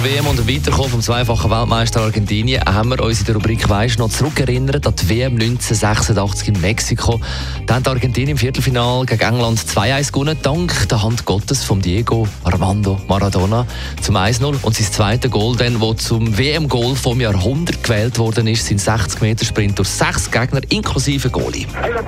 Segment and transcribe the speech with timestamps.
[0.00, 3.98] zur WM und Weiterkommen vom zweifachen Weltmeister Argentinien haben wir uns in der Rubrik «Weisst
[3.98, 7.20] noch» zurückerinnert an die WM 1986 in Mexiko.
[7.66, 12.26] Da hat Argentinien im Viertelfinal gegen England 2-1 gewonnen, dank der Hand Gottes von Diego
[12.44, 13.66] Armando Maradona
[14.00, 14.62] zum 1-0.
[14.62, 19.20] Und sein zweites Goal, dann, das zum WM-Goal vom Jahrhundert gewählt worden ist, sind 60
[19.20, 21.66] Meter Sprint durch sechs Gegner inklusive Goalie.
[21.74, 22.00] Arranca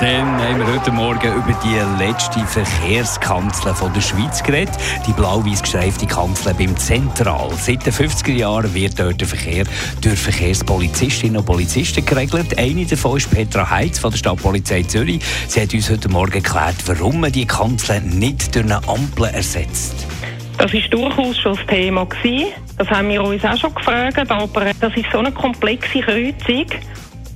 [0.00, 4.74] Dann haben wir heute Morgen über die letzte Verkehrskanzel von der Schweiz geredet.
[5.06, 7.50] Die blau-weiß gestreifte Kanzel beim Zentral.
[7.52, 9.64] Seit den 50er Jahren wird dort der Verkehr
[10.00, 12.58] durch Verkehrspolizistinnen und Polizisten geregelt.
[12.58, 15.22] Eine davon ist Petra Heitz von der Stadtpolizei Zürich.
[15.46, 19.94] Sie hat uns heute Morgen erklärt, warum man die Kanzel nicht durch eine Ampel ersetzt.
[20.58, 22.06] Das ist durchaus schon das Thema.
[22.78, 26.66] Das haben wir uns auch schon gefragt, aber das ist so eine komplexe Kreuzung.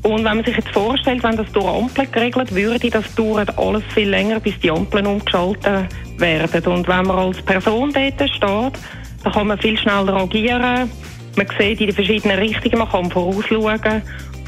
[0.02, 3.82] Und wenn man sich jetzt vorstellt, wenn das durch Ampeln geregelt würde, das dauert alles
[3.94, 6.72] viel länger, bis die Ampeln umgeschaltet werden.
[6.72, 8.82] Und wenn man als Person dort steht,
[9.24, 10.90] dann kann man viel schneller agieren.
[11.36, 14.02] Man sieht in die verschiedenen Richtungen, man kann vorausschauen.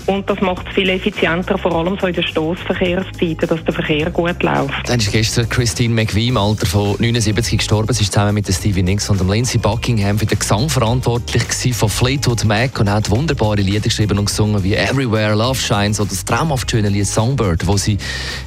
[0.06, 4.10] Und das macht es viel effizienter, vor allem so in den Stossverkehrszeiten, dass der Verkehr
[4.10, 4.88] gut läuft.
[4.88, 7.92] Dann ist gestern Christine McVie im Alter von 79 gestorben.
[7.92, 11.42] Sie ist zusammen mit Stevie Nicks und dem Lindsey Buckingham für den Gesang verantwortlich
[11.74, 16.10] von Fleetwood Mac und hat wunderbare Lieder geschrieben und gesungen wie Everywhere Love Shines oder
[16.10, 17.98] das traumhaft schöne Lied Songbird, wo sie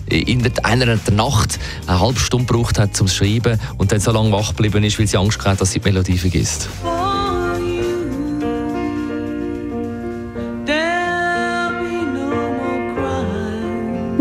[0.07, 4.31] in einer der Nacht eine halbe Stunde gebraucht hat zum Schreiben und dann so lange
[4.31, 6.69] wach geblieben ist, weil sie Angst hatte, dass sie die Melodie vergisst.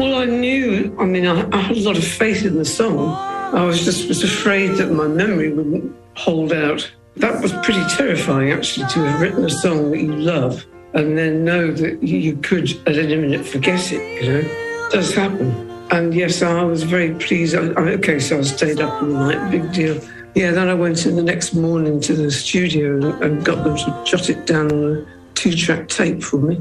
[0.03, 3.11] Well, I knew, I mean, I, I had a lot of faith in the song.
[3.55, 6.91] I was just was afraid that my memory wouldn't hold out.
[7.19, 11.45] That was pretty terrifying, actually, to have written a song that you love and then
[11.45, 14.39] know that you, could, at any minute, forget it, you know.
[14.41, 15.71] It does happen.
[15.93, 17.55] And yes, I was very pleased.
[17.55, 20.01] I, I, okay, so I stayed up all night, big deal.
[20.34, 23.77] Yeah, then I went in the next morning to the studio and, and got them
[23.77, 26.61] to jot it down on a two track tape for me.